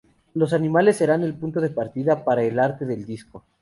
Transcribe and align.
Los 0.33 0.51
animales 0.53 0.97
serán 0.97 1.21
el 1.21 1.35
punto 1.35 1.61
de 1.61 1.69
partida 1.69 2.23
para 2.23 2.41
el 2.41 2.57
arte 2.57 2.87
del 2.87 3.05
disco. 3.05 3.43